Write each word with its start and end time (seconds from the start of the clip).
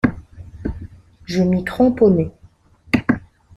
Je 1.27 1.43
m’y 1.43 1.63
cramponnai. 1.63 2.31